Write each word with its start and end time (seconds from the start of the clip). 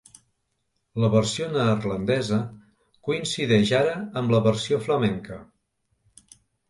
La 1.01 1.09
versió 1.15 1.49
neerlandesa 1.55 2.39
coincideix 3.09 3.75
ara 3.81 3.93
amb 4.23 4.35
la 4.37 4.41
versió 4.51 4.81
flamenca. 4.87 5.39